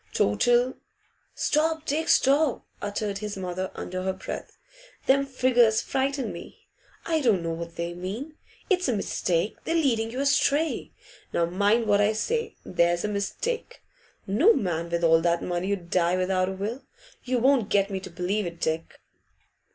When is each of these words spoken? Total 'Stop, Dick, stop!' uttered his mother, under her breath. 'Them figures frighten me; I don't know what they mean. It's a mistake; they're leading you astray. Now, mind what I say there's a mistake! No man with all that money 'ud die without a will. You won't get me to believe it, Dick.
Total 0.13 0.73
'Stop, 1.35 1.85
Dick, 1.85 2.09
stop!' 2.09 2.65
uttered 2.81 3.19
his 3.19 3.37
mother, 3.37 3.69
under 3.75 4.01
her 4.01 4.13
breath. 4.13 4.57
'Them 5.05 5.27
figures 5.27 5.79
frighten 5.83 6.33
me; 6.33 6.65
I 7.05 7.21
don't 7.21 7.43
know 7.43 7.51
what 7.51 7.75
they 7.75 7.93
mean. 7.93 8.33
It's 8.67 8.87
a 8.87 8.95
mistake; 8.95 9.57
they're 9.63 9.75
leading 9.75 10.09
you 10.09 10.19
astray. 10.19 10.89
Now, 11.33 11.45
mind 11.45 11.85
what 11.85 12.01
I 12.01 12.13
say 12.13 12.55
there's 12.65 13.05
a 13.05 13.09
mistake! 13.09 13.83
No 14.25 14.53
man 14.55 14.89
with 14.89 15.03
all 15.03 15.21
that 15.21 15.43
money 15.43 15.71
'ud 15.71 15.91
die 15.91 16.17
without 16.17 16.49
a 16.49 16.53
will. 16.53 16.83
You 17.23 17.37
won't 17.37 17.69
get 17.69 17.91
me 17.91 17.99
to 17.99 18.09
believe 18.09 18.47
it, 18.47 18.59
Dick. 18.59 19.01